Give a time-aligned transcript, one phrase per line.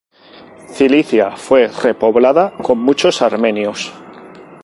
[0.73, 3.93] Cilicia fue repoblada con muchos armenios.